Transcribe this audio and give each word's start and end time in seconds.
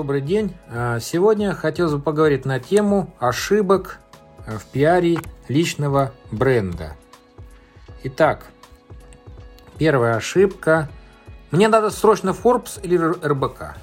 добрый 0.00 0.22
день. 0.22 0.56
А, 0.70 0.98
сегодня 0.98 1.52
хотелось 1.52 1.92
бы 1.92 2.00
поговорить 2.00 2.46
на 2.46 2.58
тему 2.58 3.12
ошибок 3.18 3.98
в 4.46 4.64
пиаре 4.72 5.18
личного 5.46 6.12
бренда. 6.30 6.96
Итак, 8.04 8.46
первая 9.76 10.16
ошибка. 10.16 10.88
Мне 11.50 11.68
надо 11.68 11.90
срочно 11.90 12.30
Forbes 12.30 12.80
или 12.82 12.96
РБК. 12.96 13.76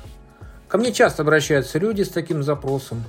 Ко 0.68 0.78
мне 0.80 0.92
часто 0.92 1.22
обращаются 1.22 1.78
люди 1.78 2.02
с 2.02 2.10
таким 2.10 2.42
запросом. 2.42 3.04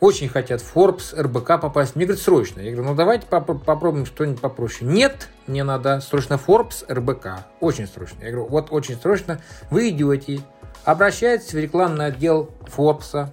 Очень 0.00 0.30
хотят 0.30 0.62
Forbes, 0.62 1.14
РБК 1.20 1.60
попасть. 1.60 1.94
Мне 1.94 2.06
говорят, 2.06 2.24
срочно. 2.24 2.60
Я 2.60 2.72
говорю, 2.72 2.90
ну 2.90 2.94
давайте 2.94 3.26
поп- 3.26 3.62
попробуем 3.62 4.06
что-нибудь 4.06 4.40
попроще. 4.40 4.90
Нет, 4.90 5.28
мне 5.46 5.62
надо 5.62 6.00
срочно 6.00 6.34
Forbes, 6.34 6.90
РБК. 6.90 7.44
Очень 7.60 7.86
срочно. 7.86 8.24
Я 8.24 8.30
говорю, 8.30 8.48
вот 8.48 8.68
очень 8.70 8.96
срочно. 8.96 9.40
Вы 9.70 9.90
идете, 9.90 10.40
обращайтесь 10.84 11.52
в 11.52 11.58
рекламный 11.58 12.06
отдел 12.06 12.50
Forbes 12.64 13.28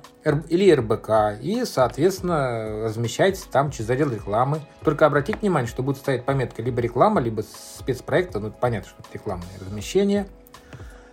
или 0.49 0.71
РБК 0.71 1.41
и, 1.41 1.65
соответственно, 1.65 2.83
размещайтесь 2.83 3.41
там 3.43 3.71
через 3.71 3.89
отдел 3.89 4.11
рекламы. 4.11 4.61
Только 4.83 5.05
обратите 5.05 5.39
внимание, 5.39 5.69
что 5.69 5.83
будет 5.83 5.97
стоять 5.97 6.25
пометка 6.25 6.61
либо 6.61 6.81
реклама, 6.81 7.21
либо 7.21 7.41
спецпроекта, 7.41 8.39
ну, 8.39 8.51
понятно, 8.51 8.89
что 8.89 9.01
это 9.01 9.09
рекламное 9.13 9.47
размещение. 9.59 10.27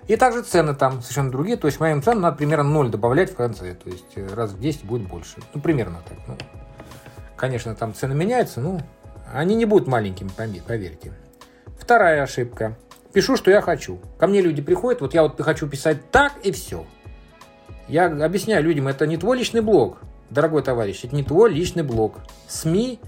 И 0.07 0.17
также 0.17 0.43
цены 0.43 0.75
там 0.75 1.03
совершенно 1.03 1.31
другие, 1.31 1.59
то 1.59 1.67
есть 1.67 1.81
моим 1.81 2.03
ценам 2.03 2.23
надо 2.23 2.37
примерно 2.39 2.71
0 2.71 2.89
добавлять 2.89 3.31
в 3.31 3.37
конце, 3.37 3.75
то 3.75 3.91
есть 3.91 4.17
э, 4.17 4.27
раз 4.35 4.53
в 4.53 4.61
10 4.61 4.85
будет 4.85 5.07
больше. 5.07 5.37
Ну, 5.53 5.61
примерно 5.61 5.99
так. 6.09 6.17
Ну, 6.27 6.39
конечно, 7.37 7.75
там 7.75 7.93
цены 7.93 8.15
меняются, 8.15 8.63
но 8.63 8.81
они 9.35 9.55
не 9.55 9.67
будут 9.67 9.87
маленькими, 9.87 10.31
поверьте. 10.67 11.13
Вторая 11.79 12.23
ошибка– 12.23 12.77
пишу, 13.19 13.37
что 13.37 13.51
я 13.51 13.61
хочу. 13.61 13.99
Ко 14.17 14.29
мне 14.29 14.41
люди 14.41 14.63
приходят, 14.63 15.01
вот 15.01 15.13
я 15.13 15.25
вот 15.25 15.41
хочу 15.41 15.67
писать 15.67 16.09
так 16.13 16.35
и 16.45 16.53
все. 16.53 16.87
Я 17.89 18.07
объясняю 18.07 18.63
людям, 18.63 18.87
это 18.87 19.09
не 19.09 19.17
твой 19.17 19.39
личный 19.39 19.61
блог, 19.61 19.99
дорогой 20.31 20.63
товарищ, 20.63 21.01
это 21.03 21.17
не 21.17 21.25
твой 21.25 21.51
личный 21.51 21.83
блог. 21.83 22.19
СМИ, 22.47 23.01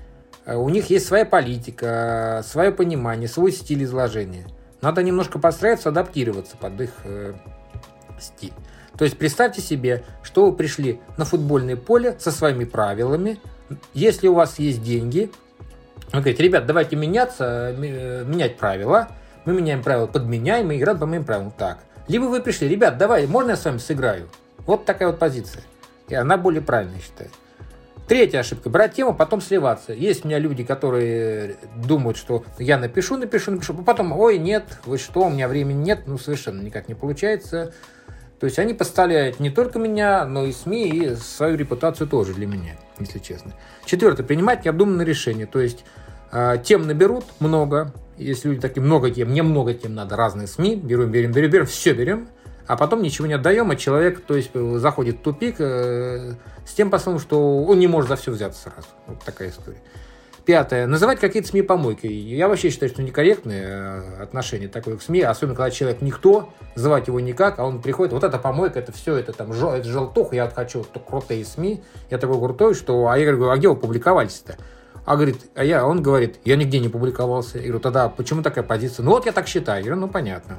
э, 0.46 0.56
у 0.56 0.68
них 0.68 0.90
есть 0.90 1.06
своя 1.06 1.24
политика, 1.24 2.42
свое 2.44 2.72
понимание, 2.72 3.28
свой 3.28 3.52
стиль 3.52 3.84
изложения. 3.84 4.48
Надо 4.82 5.04
немножко 5.04 5.38
подстраиваться, 5.38 5.90
адаптироваться 5.90 6.56
под 6.56 6.80
их 6.80 6.90
э, 7.04 7.34
стиль. 8.18 8.54
То 8.98 9.04
есть 9.04 9.16
представьте 9.16 9.62
себе, 9.62 10.02
что 10.24 10.50
вы 10.50 10.56
пришли 10.56 10.98
на 11.18 11.24
футбольное 11.24 11.76
поле 11.76 12.16
со 12.18 12.32
своими 12.32 12.64
правилами. 12.64 13.38
Если 13.94 14.26
у 14.26 14.34
вас 14.34 14.58
есть 14.58 14.82
деньги, 14.82 15.30
вы 16.12 16.18
говорите, 16.18 16.42
ребят, 16.42 16.66
давайте 16.66 16.96
меняться, 16.96 17.76
э, 17.78 18.24
менять 18.24 18.56
правила– 18.56 19.06
мы 19.44 19.54
меняем 19.54 19.82
правила, 19.82 20.06
подменяем 20.06 20.68
мы 20.68 20.76
играем 20.76 20.98
по 20.98 21.06
моим 21.06 21.24
правилам. 21.24 21.52
Так. 21.56 21.78
Либо 22.08 22.24
вы 22.24 22.40
пришли, 22.40 22.68
ребят, 22.68 22.98
давай, 22.98 23.26
можно 23.26 23.50
я 23.50 23.56
с 23.56 23.64
вами 23.64 23.78
сыграю? 23.78 24.28
Вот 24.66 24.84
такая 24.84 25.08
вот 25.08 25.18
позиция. 25.18 25.62
И 26.08 26.14
она 26.14 26.36
более 26.36 26.62
правильная, 26.62 27.00
считаю. 27.00 27.30
Третья 28.08 28.40
ошибка. 28.40 28.68
Брать 28.68 28.94
тему, 28.94 29.14
потом 29.14 29.40
сливаться. 29.40 29.92
Есть 29.92 30.24
у 30.24 30.28
меня 30.28 30.40
люди, 30.40 30.64
которые 30.64 31.56
думают, 31.76 32.16
что 32.16 32.44
я 32.58 32.76
напишу, 32.76 33.16
напишу, 33.16 33.52
напишу, 33.52 33.72
а 33.78 33.82
потом, 33.84 34.10
ой, 34.10 34.38
нет, 34.38 34.64
вы 34.84 34.98
что, 34.98 35.26
у 35.26 35.30
меня 35.30 35.46
времени 35.46 35.84
нет, 35.84 36.00
ну, 36.06 36.18
совершенно 36.18 36.60
никак 36.60 36.88
не 36.88 36.96
получается. 36.96 37.72
То 38.40 38.46
есть 38.46 38.58
они 38.58 38.74
поставляют 38.74 39.38
не 39.38 39.50
только 39.50 39.78
меня, 39.78 40.24
но 40.24 40.44
и 40.44 40.52
СМИ, 40.52 40.88
и 40.88 41.14
свою 41.14 41.56
репутацию 41.56 42.08
тоже 42.08 42.34
для 42.34 42.48
меня, 42.48 42.72
если 42.98 43.20
честно. 43.20 43.52
Четвертое. 43.84 44.24
Принимать 44.24 44.64
необдуманные 44.64 45.06
решения. 45.06 45.46
То 45.46 45.60
есть 45.60 45.84
э, 46.32 46.56
тем 46.64 46.88
наберут 46.88 47.26
много, 47.38 47.92
если 48.20 48.48
люди 48.48 48.60
такие, 48.60 48.82
много 48.82 49.10
тем, 49.10 49.30
мне 49.30 49.42
много 49.42 49.74
тем 49.74 49.94
надо, 49.94 50.16
разные 50.16 50.46
СМИ, 50.46 50.76
берем, 50.76 51.10
берем, 51.10 51.32
берем, 51.32 51.50
берем, 51.50 51.66
все 51.66 51.92
берем, 51.92 52.28
а 52.66 52.76
потом 52.76 53.02
ничего 53.02 53.26
не 53.26 53.34
отдаем, 53.34 53.70
а 53.70 53.76
человек, 53.76 54.20
то 54.20 54.36
есть, 54.36 54.50
заходит 54.54 55.16
в 55.16 55.22
тупик 55.22 55.56
э, 55.58 56.34
с 56.66 56.72
тем 56.74 56.90
посылом, 56.90 57.18
что 57.18 57.64
он 57.64 57.78
не 57.78 57.88
может 57.88 58.08
за 58.08 58.16
все 58.16 58.30
взяться 58.30 58.62
сразу. 58.62 58.88
Вот 59.06 59.18
такая 59.24 59.50
история. 59.50 59.78
Пятое. 60.44 60.86
Называть 60.86 61.20
какие-то 61.20 61.48
СМИ 61.48 61.62
помойкой. 61.62 62.12
Я 62.12 62.48
вообще 62.48 62.70
считаю, 62.70 62.90
что 62.90 63.02
некорректное 63.02 63.66
э, 63.66 64.22
отношение 64.22 64.68
такое 64.68 64.96
к 64.96 65.02
СМИ, 65.02 65.22
особенно 65.22 65.54
когда 65.54 65.70
человек 65.70 66.00
никто, 66.00 66.52
называть 66.74 67.08
его 67.08 67.20
никак, 67.20 67.58
а 67.58 67.64
он 67.64 67.82
приходит, 67.82 68.12
вот 68.12 68.24
это 68.24 68.38
помойка, 68.38 68.78
это 68.78 68.92
все, 68.92 69.16
это 69.16 69.32
там 69.32 69.52
жел, 69.52 69.72
это 69.72 69.88
желтух, 69.88 70.32
я 70.32 70.44
вот 70.44 70.54
хочу 70.54 70.78
вот, 70.78 70.88
крутые 71.06 71.44
СМИ, 71.44 71.82
я 72.10 72.18
такой 72.18 72.38
крутой, 72.38 72.74
что, 72.74 73.08
а 73.08 73.18
я 73.18 73.32
говорю, 73.32 73.50
а 73.50 73.56
где 73.56 73.68
вы 73.68 73.76
публиковались-то? 73.76 74.56
А 75.10 75.16
говорит, 75.16 75.50
а 75.56 75.64
я, 75.64 75.84
он 75.84 76.04
говорит, 76.04 76.38
я 76.44 76.54
нигде 76.54 76.78
не 76.78 76.88
публиковался. 76.88 77.58
Я 77.58 77.64
говорю, 77.64 77.80
тогда 77.80 78.08
почему 78.08 78.42
такая 78.42 78.62
позиция? 78.62 79.02
Ну 79.02 79.10
вот 79.10 79.26
я 79.26 79.32
так 79.32 79.48
считаю. 79.48 79.78
Я 79.78 79.86
говорю, 79.86 80.02
ну 80.02 80.08
понятно. 80.08 80.58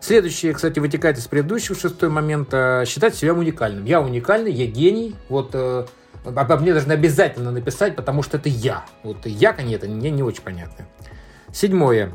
Следующее, 0.00 0.52
кстати, 0.52 0.80
вытекает 0.80 1.16
из 1.16 1.26
предыдущего, 1.28 1.74
шестой 1.74 2.10
момент, 2.10 2.50
считать 2.86 3.14
себя 3.14 3.32
уникальным. 3.32 3.86
Я 3.86 4.02
уникальный, 4.02 4.52
я 4.52 4.66
гений, 4.66 5.16
вот 5.30 5.52
э, 5.54 5.86
обо 6.26 6.58
мне 6.58 6.74
должны 6.74 6.92
обязательно 6.92 7.50
написать, 7.50 7.96
потому 7.96 8.22
что 8.22 8.36
это 8.36 8.50
я. 8.50 8.84
Вот 9.02 9.24
я, 9.24 9.54
конечно, 9.54 9.88
мне 9.88 10.10
не 10.10 10.22
очень 10.22 10.42
понятно. 10.42 10.84
Седьмое. 11.50 12.12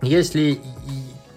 Если 0.00 0.60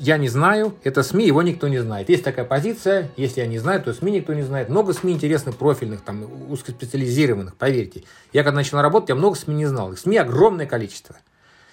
я 0.02 0.18
не 0.18 0.30
знаю, 0.30 0.74
это 0.84 1.04
СМИ, 1.04 1.28
его 1.28 1.44
никто 1.44 1.68
не 1.68 1.78
знает. 1.78 2.10
Есть 2.10 2.24
такая 2.24 2.44
позиция, 2.44 3.12
если 3.18 3.42
я 3.42 3.46
не 3.46 3.60
знаю, 3.60 3.84
то 3.84 3.94
СМИ 3.94 4.14
никто 4.14 4.34
не 4.34 4.42
знает. 4.42 4.68
Много 4.68 4.94
СМИ 4.94 5.14
интересных, 5.14 5.58
профильных, 5.58 6.02
там, 6.02 6.26
узкоспециализированных, 6.52 7.56
поверьте. 7.56 8.04
Я 8.34 8.44
когда 8.44 8.56
начал 8.56 8.82
работать, 8.82 9.10
я 9.10 9.16
много 9.16 9.38
СМИ 9.38 9.54
не 9.54 9.66
знал. 9.68 9.96
СМИ 9.96 10.18
огромное 10.18 10.66
количество. 10.66 11.18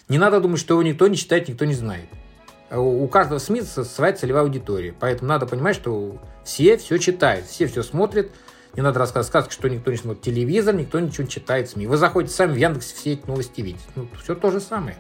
Не 0.09 0.19
надо 0.19 0.41
думать, 0.41 0.61
что 0.61 0.75
его 0.75 0.83
никто 0.83 1.09
не 1.09 1.17
читает, 1.17 1.49
никто 1.49 1.65
не 1.65 1.73
знает. 1.73 2.05
У 2.71 3.09
каждого 3.09 3.39
СМИ 3.39 3.63
своя 3.63 4.13
целевая 4.13 4.43
аудитория. 4.43 4.95
Поэтому 5.01 5.31
надо 5.31 5.47
понимать, 5.47 5.75
что 5.75 6.21
все 6.45 6.77
все 6.77 6.99
читают, 6.99 7.47
все 7.47 7.67
все 7.67 7.83
смотрят. 7.83 8.31
Не 8.77 8.83
надо 8.83 8.99
рассказывать 8.99 9.29
сказки, 9.29 9.53
что 9.55 9.71
никто 9.71 9.91
не 9.91 9.97
смотрит 9.97 10.23
телевизор, 10.23 10.75
никто 10.75 11.01
ничего 11.01 11.25
не 11.25 11.31
читает 11.31 11.71
СМИ. 11.71 11.87
Вы 11.87 11.97
заходите 11.97 12.35
сами 12.35 12.53
в 12.53 12.57
Яндекс, 12.57 12.93
все 12.93 13.15
эти 13.15 13.27
новости 13.27 13.63
видите. 13.63 13.85
Ну, 13.97 14.07
все 14.23 14.35
то 14.35 14.51
же 14.51 14.61
самое. 14.61 14.99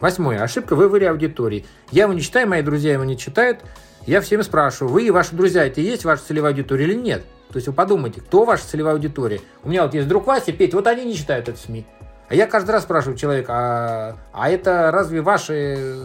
Восьмое. 0.00 0.42
Ошибка 0.42 0.74
в 0.74 0.78
выборе 0.78 1.10
аудитории. 1.10 1.66
Я 1.90 2.04
его 2.04 2.12
не 2.12 2.20
читаю, 2.20 2.48
мои 2.48 2.62
друзья 2.62 2.92
его 2.92 3.04
не 3.04 3.16
читают. 3.16 3.60
Я 4.06 4.20
всеми 4.20 4.42
спрашиваю, 4.42 4.92
вы 4.92 5.04
и 5.04 5.10
ваши 5.10 5.34
друзья, 5.34 5.66
это 5.66 5.80
и 5.80 5.84
есть 5.84 6.04
ваша 6.04 6.22
целевая 6.24 6.52
аудитория 6.52 6.84
или 6.84 6.94
нет? 6.94 7.24
То 7.50 7.56
есть 7.56 7.66
вы 7.66 7.72
подумайте, 7.72 8.20
кто 8.20 8.44
ваша 8.44 8.66
целевая 8.66 8.94
аудитория? 8.94 9.40
У 9.64 9.68
меня 9.68 9.82
вот 9.82 9.94
есть 9.94 10.08
друг 10.08 10.26
Вася, 10.26 10.52
Петя, 10.52 10.76
вот 10.76 10.86
они 10.86 11.04
не 11.04 11.14
читают 11.14 11.48
это 11.48 11.58
СМИ. 11.58 11.84
А 12.28 12.34
я 12.34 12.46
каждый 12.46 12.70
раз 12.72 12.84
спрашиваю 12.84 13.16
человека, 13.16 13.52
а, 13.54 14.16
а 14.32 14.50
это 14.50 14.90
разве 14.92 15.22
ваши, 15.22 15.96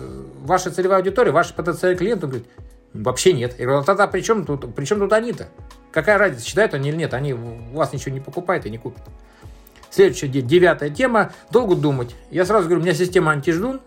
ваша 0.41 0.71
целевая 0.71 0.99
аудитория, 0.99 1.31
ваши 1.31 1.53
потенциальные 1.53 1.97
клиенты? 1.97 2.25
Он 2.25 2.29
говорит, 2.31 2.49
вообще 2.93 3.33
нет. 3.33 3.55
Я 3.59 3.65
говорю, 3.65 3.81
«А 3.81 3.83
тогда 3.83 4.07
при 4.07 4.21
чем 4.21 4.45
тут, 4.45 4.73
при 4.73 4.85
чем 4.85 4.99
тут 4.99 5.11
они-то? 5.11 5.47
Какая 5.91 6.17
разница, 6.17 6.45
читают 6.45 6.73
они 6.73 6.89
или 6.89 6.95
нет? 6.95 7.13
Они 7.13 7.33
у 7.33 7.75
вас 7.75 7.91
ничего 7.93 8.13
не 8.13 8.21
покупают 8.21 8.65
и 8.65 8.69
не 8.69 8.77
купят. 8.77 9.03
Следующая, 9.93 10.27
девятая 10.27 10.89
тема. 10.89 11.33
Долго 11.51 11.75
думать. 11.75 12.15
Я 12.31 12.45
сразу 12.45 12.65
говорю, 12.65 12.81
у 12.81 12.83
меня 12.83 12.95
система 12.95 13.31
антиждун. 13.31 13.79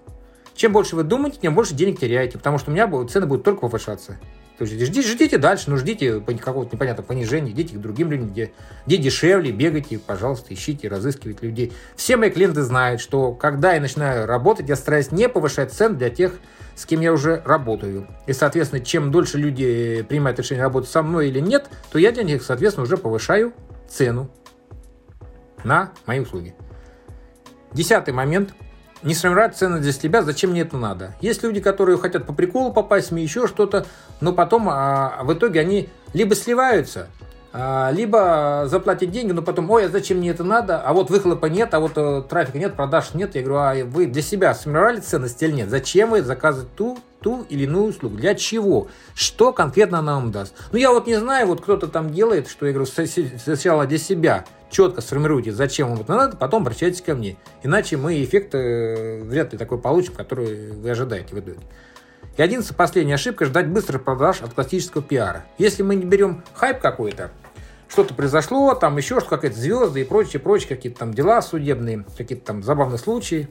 Чем 0.55 0.72
больше 0.72 0.94
вы 0.94 1.03
думаете, 1.03 1.39
тем 1.43 1.53
больше 1.53 1.75
денег 1.75 1.99
теряете, 1.99 2.39
потому 2.39 2.59
что 2.59 2.71
у 2.71 2.75
меня 2.75 2.89
цены 3.09 3.27
будут 3.27 3.44
только 3.44 3.62
повышаться. 3.62 4.16
То 4.56 4.65
есть 4.65 4.81
ждите, 4.81 5.06
ждите 5.06 5.37
дальше, 5.37 5.69
но 5.69 5.77
ждите 5.77 6.21
какого-то 6.21 6.77
непонятного 6.77 7.06
понижения, 7.09 7.50
идите 7.50 7.75
к 7.75 7.81
другим 7.81 8.12
людям, 8.12 8.31
где, 8.31 8.53
где 8.87 8.99
дешевле, 8.99 9.50
бегайте, 9.50 9.99
пожалуйста, 9.99 10.55
ищите, 10.55 10.87
разыскивайте 10.87 11.45
людей. 11.45 11.72
Все 11.97 12.16
мои 12.16 12.31
клиенты 12.31 12.62
знают, 12.62 13.00
что 13.00 13.33
когда 13.33 13.75
я 13.75 13.81
начинаю 13.81 14.27
работать, 14.27 14.69
я 14.69 14.77
стараюсь 14.77 15.11
не 15.11 15.28
повышать 15.28 15.72
цен 15.72 15.99
для 15.99 16.09
тех, 16.09 16.34
с 16.77 16.87
кем 16.87 17.00
я 17.00 17.12
уже 17.12 17.43
работаю. 17.45 18.06
И, 18.28 18.33
соответственно, 18.33 18.81
чем 18.81 19.11
дольше 19.11 19.39
люди 19.39 20.06
принимают 20.09 20.39
решение 20.39 20.62
работать 20.62 20.89
со 20.89 21.03
мной 21.03 21.28
или 21.31 21.41
нет, 21.41 21.69
то 21.91 21.99
я 21.99 22.12
для 22.12 22.22
них, 22.22 22.45
соответственно, 22.45 22.84
уже 22.84 22.97
повышаю 22.97 23.53
цену 23.89 24.31
на 25.65 25.93
мои 26.06 26.21
услуги. 26.21 26.55
Десятый 27.72 28.15
момент. 28.15 28.55
Не 29.03 29.15
сформировать 29.15 29.56
цены 29.56 29.78
для 29.78 29.93
себя, 29.93 30.22
зачем 30.22 30.51
мне 30.51 30.63
это 30.63 30.77
надо. 30.78 31.15
Есть 31.21 31.42
люди, 31.42 31.60
которые 31.60 31.98
хотят 31.98 32.27
по 32.27 32.33
приколу 32.33 32.72
попасть 32.72 33.09
СМИ, 33.09 33.22
еще 33.22 33.47
что-то, 33.47 33.86
но 34.21 34.33
потом 34.33 34.69
а, 34.71 35.21
в 35.22 35.33
итоге 35.34 35.60
они 35.60 35.91
либо 36.15 36.34
сливаются, 36.34 37.09
либо 37.93 38.65
заплатят 38.67 39.11
деньги, 39.11 39.33
но 39.33 39.43
потом, 39.43 39.71
ой, 39.71 39.87
а 39.87 39.89
зачем 39.89 40.19
мне 40.19 40.31
это 40.31 40.45
надо, 40.45 40.81
а 40.81 40.93
вот 40.93 41.11
выхлопа 41.11 41.47
нет, 41.47 41.73
а 41.75 41.81
вот 41.81 41.93
а, 41.97 42.23
трафика 42.23 42.59
нет, 42.59 42.75
продаж 42.75 43.15
нет. 43.15 43.35
Я 43.35 43.43
говорю, 43.43 43.59
а 43.59 43.85
вы 43.87 44.07
для 44.07 44.23
себя 44.23 44.55
сформировали 44.55 45.01
ценность 45.01 45.43
или 45.43 45.53
нет? 45.53 45.71
Зачем 45.71 46.11
вы 46.11 46.23
заказываете 46.23 46.71
ту 46.77 46.99
ту 47.21 47.45
или 47.49 47.65
иную 47.65 47.87
услугу. 47.87 48.17
Для 48.17 48.35
чего? 48.35 48.89
Что 49.15 49.53
конкретно 49.53 49.99
она 49.99 50.15
вам 50.15 50.31
даст? 50.31 50.55
Ну, 50.71 50.79
я 50.79 50.93
вот 50.93 51.07
не 51.07 51.19
знаю, 51.19 51.47
вот 51.49 51.61
кто-то 51.61 51.89
там 51.89 52.13
делает, 52.13 52.49
что 52.49 52.67
я 52.67 52.73
говорю, 52.73 52.87
сначала 52.87 53.87
для 53.87 53.99
себя 53.99 54.45
четко 54.71 55.01
сформируйте, 55.01 55.51
зачем 55.51 55.89
вам 55.89 56.01
это 56.03 56.15
надо, 56.15 56.37
потом 56.37 56.63
обращайтесь 56.63 57.01
ко 57.01 57.15
мне. 57.15 57.37
Иначе 57.63 57.97
мы 57.97 58.23
эффект 58.23 58.55
э, 58.55 59.23
вряд 59.25 59.53
ли 59.53 59.59
такой 59.59 59.79
получим, 59.79 60.15
который 60.15 60.73
вы 60.73 60.91
ожидаете 60.91 61.35
в 61.35 61.39
итоге. 61.41 61.59
И 62.37 62.43
одиннадцатая 62.43 62.77
последняя 62.77 63.15
ошибка– 63.15 63.45
ждать 63.47 63.69
быстрых 63.69 64.05
продаж 64.05 64.43
от 64.43 64.53
классического 64.53 65.03
пиара. 65.03 65.47
Если 65.59 65.83
мы 65.83 65.95
не 65.95 66.05
берем 66.05 66.45
хайп 66.55 66.81
какой-то, 66.81 67.31
что-то 67.88 68.15
произошло, 68.15 68.74
там 68.74 68.97
еще 68.97 69.21
что 69.21 69.30
какая-то 69.30 69.59
звезды 69.59 70.00
и 70.00 70.04
прочие, 70.04 70.41
прочие 70.41 70.68
какие-то 70.68 71.00
там 71.00 71.15
дела 71.15 71.41
судебные, 71.42 72.04
какие-то 72.16 72.44
там 72.44 72.62
забавные 72.62 72.98
случаи, 72.98 73.48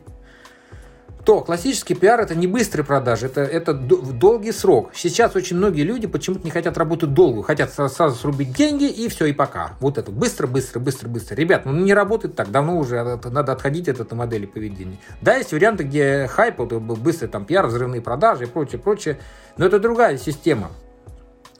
то 1.26 1.42
классический 1.42 1.96
пиар 1.96 2.20
это 2.22 2.36
не 2.36 2.46
быстрые 2.46 2.86
продажи, 2.86 3.26
это, 3.26 3.42
это 3.42 3.74
долгий 3.74 4.52
срок. 4.52 4.92
Сейчас 4.94 5.36
очень 5.36 5.58
многие 5.58 5.82
люди 5.82 6.06
почему-то 6.06 6.44
не 6.44 6.52
хотят 6.52 6.78
работать 6.78 7.14
долго, 7.14 7.42
хотят 7.42 7.74
сразу 7.74 8.16
срубить 8.16 8.54
деньги 8.54 8.88
и 8.88 9.10
все, 9.10 9.26
и 9.26 9.34
пока. 9.34 9.74
Вот 9.80 9.98
это 9.98 10.12
быстро, 10.12 10.46
быстро, 10.46 10.80
быстро, 10.80 11.10
быстро. 11.10 11.36
Ребят, 11.36 11.66
ну 11.66 11.74
не 11.74 11.96
работает 11.96 12.36
так, 12.36 12.52
давно 12.52 12.78
уже 12.78 13.20
надо 13.24 13.54
отходить 13.54 13.90
от 13.90 14.00
этой 14.00 14.14
модели 14.14 14.46
поведения. 14.46 14.98
Да, 15.22 15.36
есть 15.36 15.52
варианты, 15.52 15.84
где 15.84 16.28
хайп, 16.28 16.60
вот, 16.60 16.74
быстрый 16.74 17.28
там 17.28 17.46
пиар, 17.46 17.66
взрывные 17.66 18.02
продажи 18.02 18.44
и 18.44 18.48
прочее, 18.48 18.80
прочее, 18.80 19.18
но 19.58 19.66
это 19.66 19.80
другая 19.80 20.18
система. 20.18 20.70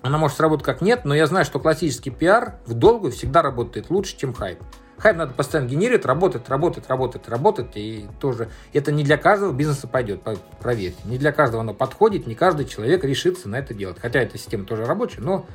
Она 0.06 0.20
может 0.20 0.38
сработать 0.38 0.64
как 0.64 0.82
нет, 0.82 1.04
но 1.04 1.16
я 1.16 1.26
знаю, 1.26 1.46
что 1.46 1.60
классический 1.60 2.12
пиар 2.12 2.58
в 2.68 2.76
долгую 2.76 3.12
всегда 3.12 3.42
работает 3.42 3.90
лучше, 3.90 4.16
чем 4.16 4.36
хайп. 4.36 4.60
Хайп 5.00 5.18
надо 5.18 5.34
постоянно 5.34 5.68
генерировать, 5.68 6.06
работать, 6.06 6.48
работать, 6.48 6.88
работать, 6.88 7.28
работать. 7.28 7.72
И 7.74 8.06
тоже 8.20 8.50
это 8.72 8.92
не 8.92 9.04
для 9.04 9.18
каждого 9.18 9.52
бизнеса 9.52 9.88
пойдет, 9.88 10.22
проверьте. 10.62 11.00
Не 11.06 11.18
для 11.18 11.32
каждого 11.32 11.62
оно 11.62 11.74
подходит, 11.74 12.28
не 12.28 12.36
каждый 12.36 12.68
человек 12.68 13.04
решится 13.04 13.50
на 13.50 13.56
это 13.56 13.74
делать. 13.74 13.98
Хотя 14.00 14.20
эта 14.20 14.38
система 14.38 14.66
тоже 14.66 14.86
рабочая, 14.86 15.22
но 15.22 15.48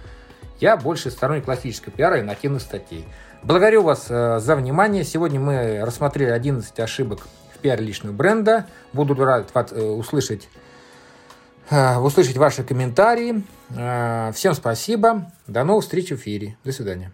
я 0.58 0.76
больше 0.76 1.12
сторонник 1.12 1.44
классического 1.44 1.93
пиара 1.93 2.19
и 2.19 2.23
нативных 2.23 2.61
статей. 2.61 3.06
Благодарю 3.44 3.85
вас 3.85 4.06
э, 4.08 4.41
за 4.41 4.56
внимание. 4.56 5.05
Сегодня 5.05 5.38
мы 5.38 5.81
рассмотрели 5.85 6.31
11 6.31 6.76
ошибок 6.81 7.20
в 7.55 7.58
пиаре 7.58 7.85
личного 7.85 8.12
бренда. 8.12 8.67
Буду 8.93 9.14
рад 9.14 9.53
э, 9.70 9.81
услышать, 9.81 10.49
э, 11.70 11.99
услышать 11.99 12.37
ваши 12.37 12.64
комментарии. 12.64 13.44
Всем 13.70 14.55
спасибо. 14.55 15.31
До 15.46 15.64
новых 15.64 15.84
встреч 15.84 16.11
в 16.11 16.17
эфире. 16.17 16.56
До 16.64 16.72
свидания. 16.72 17.12